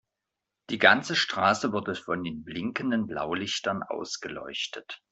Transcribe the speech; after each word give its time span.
Die 0.71 0.79
ganze 0.79 1.15
Straße 1.15 1.73
wurde 1.73 1.93
von 1.93 2.23
den 2.23 2.43
blinkenden 2.43 3.05
Blaulichtern 3.05 3.83
ausgeleuchtet. 3.83 4.99